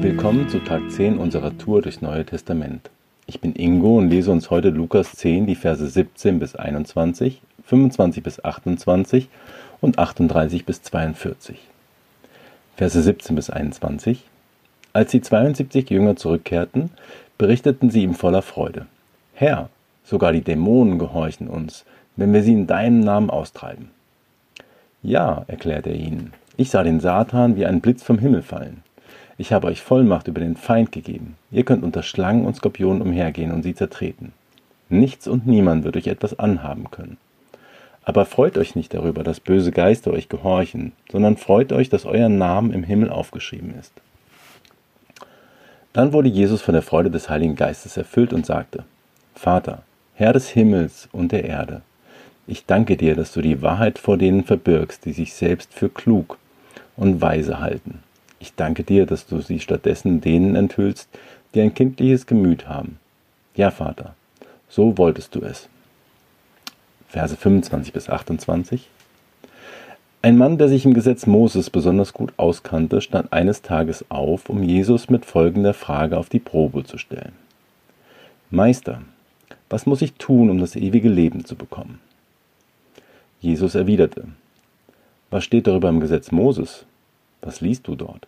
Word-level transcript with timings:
Willkommen 0.00 0.48
zu 0.48 0.60
Tag 0.60 0.92
10 0.92 1.18
unserer 1.18 1.58
Tour 1.58 1.82
durchs 1.82 2.02
Neue 2.02 2.24
Testament. 2.24 2.88
Ich 3.26 3.40
bin 3.40 3.56
Ingo 3.56 3.98
und 3.98 4.10
lese 4.10 4.30
uns 4.30 4.48
heute 4.48 4.68
Lukas 4.68 5.10
10, 5.14 5.48
die 5.48 5.56
Verse 5.56 5.84
17 5.84 6.38
bis 6.38 6.54
21, 6.54 7.42
25 7.64 8.22
bis 8.22 8.44
28 8.44 9.28
und 9.80 9.98
38 9.98 10.64
bis 10.64 10.82
42. 10.82 11.58
Verse 12.76 13.02
17 13.02 13.34
bis 13.34 13.50
21. 13.50 14.24
Als 14.92 15.10
die 15.10 15.20
72 15.20 15.90
Jünger 15.90 16.14
zurückkehrten, 16.14 16.90
berichteten 17.36 17.90
sie 17.90 18.04
ihm 18.04 18.14
voller 18.14 18.42
Freude. 18.42 18.86
Herr, 19.34 19.68
sogar 20.04 20.32
die 20.32 20.42
Dämonen 20.42 21.00
gehorchen 21.00 21.48
uns, 21.48 21.84
wenn 22.14 22.32
wir 22.32 22.44
sie 22.44 22.52
in 22.52 22.68
deinem 22.68 23.00
Namen 23.00 23.30
austreiben. 23.30 23.90
Ja, 25.02 25.44
erklärte 25.48 25.90
er 25.90 25.96
ihnen, 25.96 26.34
ich 26.56 26.70
sah 26.70 26.84
den 26.84 27.00
Satan 27.00 27.56
wie 27.56 27.66
ein 27.66 27.80
Blitz 27.80 28.04
vom 28.04 28.20
Himmel 28.20 28.42
fallen. 28.42 28.84
Ich 29.40 29.52
habe 29.52 29.68
euch 29.68 29.80
Vollmacht 29.80 30.26
über 30.26 30.40
den 30.40 30.56
Feind 30.56 30.90
gegeben. 30.90 31.36
Ihr 31.52 31.64
könnt 31.64 31.84
unter 31.84 32.02
Schlangen 32.02 32.44
und 32.44 32.56
Skorpionen 32.56 33.00
umhergehen 33.00 33.52
und 33.52 33.62
sie 33.62 33.74
zertreten. 33.74 34.32
Nichts 34.88 35.28
und 35.28 35.46
niemand 35.46 35.84
wird 35.84 35.96
euch 35.96 36.08
etwas 36.08 36.40
anhaben 36.40 36.90
können. 36.90 37.18
Aber 38.02 38.24
freut 38.24 38.58
euch 38.58 38.74
nicht 38.74 38.94
darüber, 38.94 39.22
dass 39.22 39.38
böse 39.38 39.70
Geister 39.70 40.10
euch 40.10 40.28
gehorchen, 40.28 40.90
sondern 41.12 41.36
freut 41.36 41.72
euch, 41.72 41.88
dass 41.88 42.04
euer 42.04 42.28
Name 42.28 42.74
im 42.74 42.82
Himmel 42.82 43.10
aufgeschrieben 43.10 43.74
ist. 43.78 43.92
Dann 45.92 46.12
wurde 46.12 46.28
Jesus 46.28 46.60
von 46.60 46.72
der 46.72 46.82
Freude 46.82 47.10
des 47.10 47.30
Heiligen 47.30 47.54
Geistes 47.54 47.96
erfüllt 47.96 48.32
und 48.32 48.44
sagte, 48.44 48.84
Vater, 49.36 49.82
Herr 50.14 50.32
des 50.32 50.48
Himmels 50.48 51.08
und 51.12 51.30
der 51.30 51.44
Erde, 51.44 51.82
ich 52.48 52.66
danke 52.66 52.96
dir, 52.96 53.14
dass 53.14 53.32
du 53.32 53.40
die 53.40 53.62
Wahrheit 53.62 54.00
vor 54.00 54.16
denen 54.16 54.42
verbirgst, 54.42 55.04
die 55.04 55.12
sich 55.12 55.34
selbst 55.34 55.72
für 55.72 55.88
klug 55.88 56.38
und 56.96 57.20
weise 57.20 57.60
halten. 57.60 58.00
Ich 58.40 58.54
danke 58.54 58.84
dir, 58.84 59.06
dass 59.06 59.26
du 59.26 59.40
sie 59.40 59.60
stattdessen 59.60 60.20
denen 60.20 60.54
enthüllst, 60.54 61.08
die 61.54 61.60
ein 61.60 61.74
kindliches 61.74 62.26
Gemüt 62.26 62.68
haben. 62.68 62.98
Ja, 63.54 63.70
Vater, 63.70 64.14
so 64.68 64.96
wolltest 64.98 65.34
du 65.34 65.40
es. 65.40 65.68
Verse 67.08 67.36
25 67.36 67.92
bis 67.92 68.08
28. 68.08 68.88
Ein 70.20 70.36
Mann, 70.36 70.58
der 70.58 70.68
sich 70.68 70.84
im 70.84 70.94
Gesetz 70.94 71.26
Moses 71.26 71.70
besonders 71.70 72.12
gut 72.12 72.32
auskannte, 72.36 73.00
stand 73.00 73.32
eines 73.32 73.62
Tages 73.62 74.04
auf, 74.10 74.48
um 74.48 74.62
Jesus 74.62 75.08
mit 75.08 75.24
folgender 75.24 75.74
Frage 75.74 76.18
auf 76.18 76.28
die 76.28 76.40
Probe 76.40 76.84
zu 76.84 76.98
stellen. 76.98 77.32
Meister, 78.50 79.02
was 79.70 79.86
muss 79.86 80.02
ich 80.02 80.14
tun, 80.14 80.50
um 80.50 80.58
das 80.58 80.76
ewige 80.76 81.08
Leben 81.08 81.44
zu 81.44 81.54
bekommen? 81.54 82.00
Jesus 83.40 83.74
erwiderte, 83.74 84.24
Was 85.30 85.44
steht 85.44 85.66
darüber 85.66 85.88
im 85.88 86.00
Gesetz 86.00 86.32
Moses? 86.32 86.84
Was 87.42 87.60
liest 87.60 87.86
du 87.86 87.94
dort? 87.94 88.26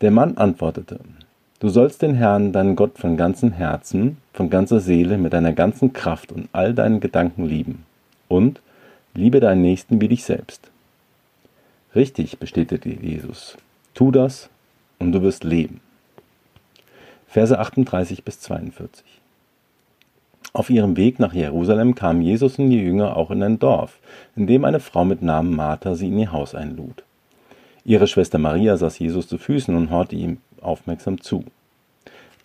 Der 0.00 0.10
Mann 0.10 0.36
antwortete, 0.36 1.00
Du 1.60 1.68
sollst 1.68 2.02
den 2.02 2.14
Herrn, 2.14 2.52
deinen 2.52 2.76
Gott, 2.76 2.98
von 2.98 3.16
ganzem 3.16 3.52
Herzen, 3.52 4.18
von 4.32 4.50
ganzer 4.50 4.80
Seele, 4.80 5.16
mit 5.16 5.32
deiner 5.32 5.52
ganzen 5.52 5.92
Kraft 5.92 6.30
und 6.30 6.48
all 6.52 6.74
deinen 6.74 7.00
Gedanken 7.00 7.46
lieben. 7.46 7.86
Und 8.28 8.60
liebe 9.14 9.40
deinen 9.40 9.62
Nächsten 9.62 10.00
wie 10.00 10.08
dich 10.08 10.24
selbst. 10.24 10.70
Richtig, 11.94 12.38
bestätigte 12.38 12.90
Jesus. 12.90 13.56
Tu 13.94 14.10
das 14.10 14.50
und 14.98 15.12
du 15.12 15.22
wirst 15.22 15.44
leben. 15.44 15.80
Verse 17.28 17.58
38 17.58 18.24
bis 18.24 18.40
42. 18.40 19.04
Auf 20.52 20.70
ihrem 20.70 20.96
Weg 20.96 21.18
nach 21.18 21.32
Jerusalem 21.32 21.94
kamen 21.94 22.20
Jesus 22.20 22.58
und 22.58 22.70
die 22.70 22.78
Jünger 22.78 23.16
auch 23.16 23.30
in 23.30 23.42
ein 23.42 23.58
Dorf, 23.58 23.98
in 24.36 24.46
dem 24.46 24.64
eine 24.64 24.80
Frau 24.80 25.04
mit 25.04 25.22
Namen 25.22 25.56
Martha 25.56 25.94
sie 25.94 26.08
in 26.08 26.18
ihr 26.18 26.32
Haus 26.32 26.54
einlud. 26.54 27.04
Ihre 27.84 28.06
Schwester 28.06 28.38
Maria 28.38 28.76
saß 28.78 28.98
Jesus 28.98 29.28
zu 29.28 29.36
Füßen 29.36 29.74
und 29.74 29.90
horchte 29.90 30.16
ihm 30.16 30.38
aufmerksam 30.62 31.20
zu. 31.20 31.44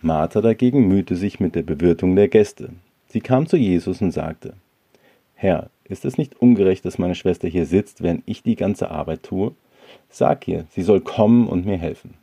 Martha 0.00 0.40
dagegen 0.40 0.88
mühte 0.88 1.14
sich 1.14 1.40
mit 1.40 1.54
der 1.54 1.62
Bewirtung 1.62 2.16
der 2.16 2.28
Gäste. 2.28 2.70
Sie 3.08 3.20
kam 3.20 3.46
zu 3.46 3.56
Jesus 3.56 4.00
und 4.00 4.12
sagte, 4.12 4.54
Herr, 5.34 5.68
ist 5.84 6.06
es 6.06 6.16
nicht 6.16 6.40
ungerecht, 6.40 6.84
dass 6.84 6.98
meine 6.98 7.14
Schwester 7.14 7.48
hier 7.48 7.66
sitzt, 7.66 8.02
während 8.02 8.22
ich 8.24 8.42
die 8.42 8.56
ganze 8.56 8.90
Arbeit 8.90 9.24
tue? 9.24 9.52
Sag 10.08 10.48
ihr, 10.48 10.64
sie 10.70 10.82
soll 10.82 11.00
kommen 11.00 11.46
und 11.48 11.66
mir 11.66 11.76
helfen. 11.76 12.14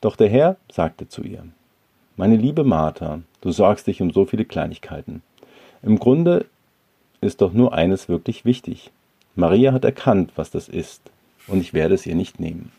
Doch 0.00 0.16
der 0.16 0.28
Herr 0.28 0.56
sagte 0.70 1.08
zu 1.08 1.22
ihr, 1.22 1.44
meine 2.16 2.36
liebe 2.36 2.64
Martha, 2.64 3.20
du 3.40 3.52
sorgst 3.52 3.86
dich 3.86 4.02
um 4.02 4.12
so 4.12 4.24
viele 4.24 4.44
Kleinigkeiten. 4.44 5.22
Im 5.82 5.98
Grunde 5.98 6.46
ist 7.20 7.40
doch 7.40 7.52
nur 7.52 7.72
eines 7.72 8.08
wirklich 8.08 8.44
wichtig. 8.44 8.90
Maria 9.36 9.72
hat 9.72 9.84
erkannt, 9.84 10.32
was 10.34 10.50
das 10.50 10.68
ist, 10.68 11.02
und 11.46 11.60
ich 11.60 11.74
werde 11.74 11.94
es 11.94 12.06
ihr 12.06 12.14
nicht 12.14 12.40
nehmen. 12.40 12.72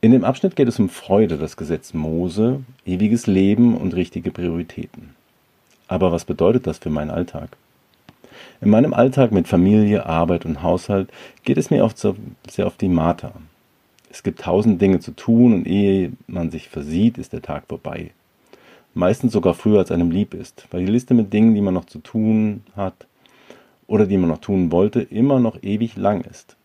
In 0.00 0.12
dem 0.12 0.24
Abschnitt 0.24 0.56
geht 0.56 0.68
es 0.68 0.78
um 0.78 0.88
Freude, 0.88 1.36
das 1.36 1.56
Gesetz 1.56 1.94
Mose, 1.94 2.62
ewiges 2.84 3.26
Leben 3.26 3.76
und 3.76 3.94
richtige 3.94 4.30
Prioritäten. 4.30 5.14
Aber 5.88 6.12
was 6.12 6.24
bedeutet 6.24 6.66
das 6.66 6.78
für 6.78 6.90
meinen 6.90 7.10
Alltag? 7.10 7.56
In 8.60 8.70
meinem 8.70 8.94
Alltag 8.94 9.32
mit 9.32 9.48
Familie, 9.48 10.06
Arbeit 10.06 10.44
und 10.44 10.62
Haushalt 10.62 11.10
geht 11.44 11.58
es 11.58 11.70
mir 11.70 11.84
oft 11.84 11.98
sehr 11.98 12.66
auf 12.66 12.76
die 12.76 12.88
Martha. 12.88 13.32
Es 14.10 14.22
gibt 14.22 14.40
tausend 14.40 14.80
Dinge 14.80 15.00
zu 15.00 15.12
tun 15.12 15.52
und 15.52 15.66
ehe 15.66 16.12
man 16.26 16.50
sich 16.50 16.68
versieht, 16.68 17.18
ist 17.18 17.32
der 17.32 17.42
Tag 17.42 17.64
vorbei. 17.68 18.12
Meistens 18.94 19.32
sogar 19.32 19.54
früher 19.54 19.80
als 19.80 19.90
einem 19.90 20.10
lieb 20.10 20.34
ist, 20.34 20.66
weil 20.70 20.86
die 20.86 20.92
Liste 20.92 21.14
mit 21.14 21.32
Dingen, 21.32 21.54
die 21.54 21.60
man 21.60 21.74
noch 21.74 21.84
zu 21.84 21.98
tun 21.98 22.62
hat 22.76 23.06
oder 23.86 24.06
die 24.06 24.16
man 24.16 24.28
noch 24.28 24.40
tun 24.40 24.72
wollte, 24.72 25.00
immer 25.00 25.40
noch 25.40 25.62
ewig 25.62 25.96
lang 25.96 26.22
ist. 26.22 26.56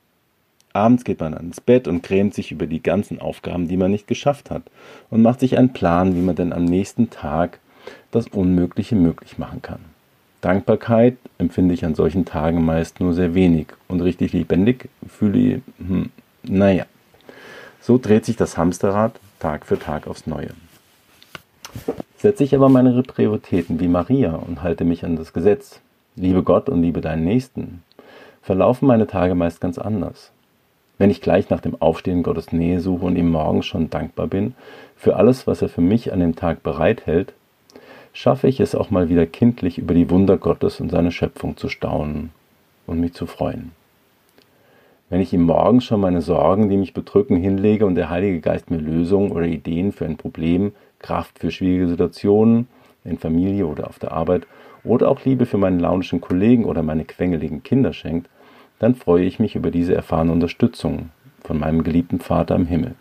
Abends 0.74 1.04
geht 1.04 1.20
man 1.20 1.34
ans 1.34 1.60
Bett 1.60 1.88
und 1.88 2.02
grämt 2.02 2.34
sich 2.34 2.52
über 2.52 2.66
die 2.66 2.82
ganzen 2.82 3.20
Aufgaben, 3.20 3.68
die 3.68 3.78
man 3.78 3.92
nicht 3.92 4.08
geschafft 4.08 4.50
hat 4.50 4.64
und 5.10 5.22
macht 5.22 5.42
sich 5.42 5.58
einen 5.58 5.74
Plan, 5.74 6.16
wie 6.16 6.22
man 6.22 6.36
denn 6.36 6.54
am 6.54 6.64
nächsten 6.64 7.10
Tag 7.10 7.60
das 8.12 8.28
Unmögliche 8.28 8.96
möglich 8.96 9.38
machen 9.38 9.62
kann. 9.62 9.80
Dankbarkeit 10.40 11.18
empfinde 11.38 11.74
ich 11.74 11.86
an 11.86 11.94
solchen 11.94 12.26
Tagen 12.26 12.66
meist 12.66 13.00
nur 13.00 13.14
sehr 13.14 13.36
wenig 13.36 13.68
und 13.88 14.02
richtig 14.02 14.34
lebendig 14.34 14.90
fühle 15.08 15.40
ich, 15.40 15.62
hm, 15.78 16.10
naja. 16.44 16.86
So 17.82 17.98
dreht 17.98 18.26
sich 18.26 18.38
das 18.38 18.58
Hamsterrad 18.58 19.20
Tag 19.40 19.66
für 19.66 19.78
Tag 19.78 20.08
aufs 20.08 20.28
Neue. 20.28 20.52
Setze 22.18 22.44
ich 22.44 22.56
aber 22.56 22.70
meine 22.70 23.02
Prioritäten 23.04 23.80
wie 23.80 23.88
Maria 23.88 24.36
und 24.36 24.62
halte 24.62 24.84
mich 24.84 25.04
an 25.04 25.16
das 25.16 25.34
Gesetz, 25.34 25.80
liebe 26.16 26.44
Gott 26.44 26.70
und 26.70 26.82
liebe 26.82 27.02
deinen 27.02 27.24
Nächsten, 27.24 27.84
verlaufen 28.42 28.88
meine 28.88 29.08
Tage 29.08 29.36
meist 29.36 29.62
ganz 29.62 29.78
anders. 29.78 30.32
Wenn 30.98 31.10
ich 31.10 31.22
gleich 31.22 31.50
nach 31.50 31.62
dem 31.62 31.82
Aufstehen 31.82 32.22
Gottes 32.22 32.52
Nähe 32.52 32.80
suche 32.80 33.06
und 33.06 33.16
ihm 33.16 33.32
morgens 33.32 33.66
schon 33.66 33.90
dankbar 33.90 34.28
bin 34.28 34.54
für 34.96 35.16
alles, 35.16 35.48
was 35.48 35.62
er 35.62 35.70
für 35.70 35.82
mich 35.82 36.14
an 36.14 36.20
dem 36.20 36.36
Tag 36.36 36.64
bereithält, 36.64 37.34
schaffe 38.14 38.48
ich 38.48 38.60
es 38.60 38.76
auch 38.76 38.92
mal 38.92 39.10
wieder 39.10 39.26
kindlich 39.26 39.78
über 39.78 39.94
die 39.94 40.10
Wunder 40.10 40.38
Gottes 40.38 40.80
und 40.80 40.90
seine 40.90 41.12
Schöpfung 41.12 41.58
zu 41.58 41.70
staunen 41.70 42.32
und 42.86 43.00
mich 43.00 43.14
zu 43.14 43.26
freuen. 43.26 43.72
Wenn 45.10 45.22
ich 45.22 45.34
ihm 45.34 45.44
morgens 45.44 45.86
schon 45.86 46.00
meine 46.00 46.22
Sorgen, 46.22 46.70
die 46.70 46.78
mich 46.78 46.94
bedrücken, 46.94 47.36
hinlege 47.36 47.86
und 47.86 47.96
der 47.96 48.10
Heilige 48.10 48.40
Geist 48.40 48.70
mir 48.70 48.78
Lösungen 48.78 49.32
oder 49.32 49.46
Ideen 49.46 49.92
für 49.92 50.06
ein 50.06 50.18
Problem, 50.18 50.72
Kraft 51.00 51.40
für 51.40 51.52
schwierige 51.52 51.88
Situationen 51.88 52.68
in 53.04 53.18
Familie 53.18 53.66
oder 53.66 53.88
auf 53.88 54.00
der 54.00 54.12
Arbeit 54.12 54.44
oder 54.84 55.10
auch 55.10 55.24
Liebe 55.26 55.46
für 55.46 55.58
meinen 55.58 55.80
launischen 55.80 56.22
Kollegen 56.22 56.66
oder 56.66 56.84
meine 56.84 57.06
quengeligen 57.06 57.64
Kinder 57.64 57.94
schenkt, 57.94 58.30
dann 58.80 58.96
freue 58.96 59.26
ich 59.26 59.40
mich 59.40 59.56
über 59.56 59.72
diese 59.72 59.94
erfahrene 59.94 60.32
Unterstützung 60.32 61.10
von 61.44 61.60
meinem 61.60 61.84
geliebten 61.84 62.20
Vater 62.20 62.56
im 62.56 62.66
Himmel. 62.66 62.96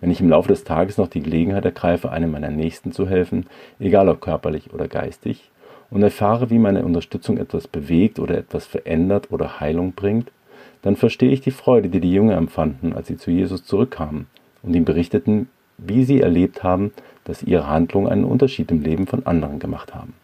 Wenn 0.00 0.10
ich 0.10 0.20
im 0.20 0.30
Laufe 0.30 0.48
des 0.48 0.64
Tages 0.64 0.98
noch 0.98 1.08
die 1.08 1.22
Gelegenheit 1.22 1.64
ergreife, 1.64 2.10
einem 2.10 2.32
meiner 2.32 2.50
Nächsten 2.50 2.90
zu 2.92 3.08
helfen, 3.08 3.46
egal 3.78 4.08
ob 4.08 4.20
körperlich 4.20 4.72
oder 4.72 4.88
geistig, 4.88 5.50
und 5.90 6.02
erfahre, 6.02 6.50
wie 6.50 6.58
meine 6.58 6.84
Unterstützung 6.84 7.36
etwas 7.36 7.68
bewegt 7.68 8.18
oder 8.18 8.38
etwas 8.38 8.66
verändert 8.66 9.30
oder 9.30 9.60
Heilung 9.60 9.92
bringt, 9.92 10.32
dann 10.80 10.96
verstehe 10.96 11.30
ich 11.30 11.42
die 11.42 11.50
Freude, 11.50 11.88
die 11.88 12.00
die 12.00 12.12
Jünger 12.12 12.36
empfanden, 12.36 12.94
als 12.94 13.08
sie 13.08 13.16
zu 13.16 13.30
Jesus 13.30 13.64
zurückkamen 13.64 14.26
und 14.62 14.74
ihm 14.74 14.84
berichteten, 14.84 15.48
wie 15.78 16.04
sie 16.04 16.20
erlebt 16.20 16.62
haben, 16.62 16.92
dass 17.24 17.42
ihre 17.42 17.68
Handlungen 17.68 18.08
einen 18.08 18.24
Unterschied 18.24 18.70
im 18.70 18.80
Leben 18.80 19.06
von 19.06 19.26
anderen 19.26 19.58
gemacht 19.58 19.94
haben. 19.94 20.14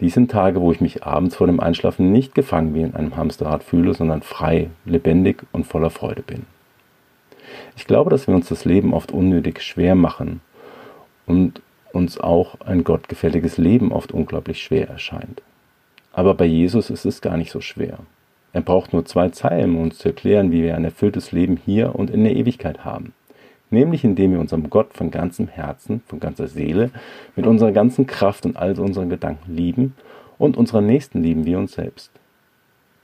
Dies 0.00 0.14
sind 0.14 0.30
Tage, 0.30 0.62
wo 0.62 0.72
ich 0.72 0.80
mich 0.80 1.04
abends 1.04 1.36
vor 1.36 1.46
dem 1.46 1.60
Einschlafen 1.60 2.10
nicht 2.10 2.34
gefangen 2.34 2.74
wie 2.74 2.82
in 2.82 2.94
einem 2.94 3.16
Hamsterrad 3.16 3.62
fühle, 3.62 3.92
sondern 3.92 4.22
frei, 4.22 4.70
lebendig 4.86 5.42
und 5.52 5.66
voller 5.66 5.90
Freude 5.90 6.22
bin. 6.22 6.46
Ich 7.76 7.86
glaube, 7.86 8.10
dass 8.10 8.26
wir 8.26 8.34
uns 8.34 8.48
das 8.48 8.64
Leben 8.64 8.94
oft 8.94 9.12
unnötig 9.12 9.62
schwer 9.62 9.94
machen 9.94 10.40
und 11.26 11.60
uns 11.92 12.18
auch 12.18 12.60
ein 12.60 12.84
gottgefälliges 12.84 13.58
Leben 13.58 13.92
oft 13.92 14.12
unglaublich 14.12 14.62
schwer 14.62 14.88
erscheint. 14.88 15.42
Aber 16.12 16.34
bei 16.34 16.46
Jesus 16.46 16.88
ist 16.90 17.04
es 17.04 17.20
gar 17.20 17.36
nicht 17.36 17.50
so 17.50 17.60
schwer. 17.60 17.98
Er 18.52 18.62
braucht 18.62 18.92
nur 18.92 19.04
zwei 19.04 19.28
Zeilen, 19.28 19.76
um 19.76 19.82
uns 19.82 19.98
zu 19.98 20.08
erklären, 20.08 20.50
wie 20.50 20.62
wir 20.62 20.76
ein 20.76 20.84
erfülltes 20.84 21.30
Leben 21.30 21.56
hier 21.56 21.94
und 21.94 22.10
in 22.10 22.24
der 22.24 22.34
Ewigkeit 22.34 22.84
haben. 22.84 23.12
Nämlich 23.70 24.04
indem 24.04 24.32
wir 24.32 24.40
unserem 24.40 24.68
Gott 24.68 24.92
von 24.94 25.10
ganzem 25.10 25.46
Herzen, 25.48 26.02
von 26.06 26.18
ganzer 26.18 26.48
Seele, 26.48 26.90
mit 27.36 27.46
unserer 27.46 27.72
ganzen 27.72 28.06
Kraft 28.06 28.44
und 28.44 28.56
all 28.56 28.78
unseren 28.78 29.08
Gedanken 29.08 29.54
lieben 29.54 29.94
und 30.38 30.56
unseren 30.56 30.86
Nächsten 30.86 31.22
lieben 31.22 31.46
wie 31.46 31.54
uns 31.54 31.72
selbst. 31.72 32.10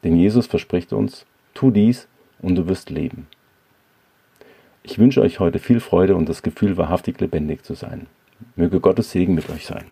Denn 0.03 0.17
Jesus 0.17 0.47
verspricht 0.47 0.93
uns, 0.93 1.27
tu 1.55 1.71
dies 1.71 2.09
und 2.41 2.57
du 2.57 2.69
wirst 2.69 2.91
leben. 2.91 3.29
Ich 4.83 4.99
wünsche 4.99 5.21
euch 5.21 5.41
heute 5.41 5.59
viel 5.59 5.81
Freude 5.81 6.17
und 6.17 6.29
das 6.29 6.43
Gefühl, 6.43 6.77
wahrhaftig 6.77 7.21
lebendig 7.21 7.65
zu 7.65 7.75
sein. 7.75 8.07
Möge 8.55 8.81
Gottes 8.81 9.11
Segen 9.11 9.35
mit 9.35 9.49
euch 9.51 9.67
sein. 9.67 9.85